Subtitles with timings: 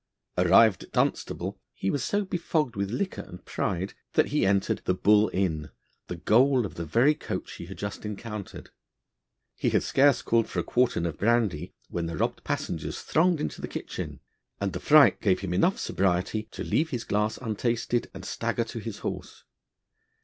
[0.35, 4.95] Arrived at Dunstable, he was so befogged with liquor and pride, that he entered the
[4.95, 5.69] 'Bull Inn,'
[6.07, 8.71] the goal of the very coach he had just encountered.
[9.55, 13.61] He had scarce called for a quartern of brandy when the robbed passengers thronged into
[13.61, 14.21] the kitchen;
[14.59, 18.79] and the fright gave him enough sobriety to leave his glass untasted, and stagger to
[18.79, 19.43] his horse.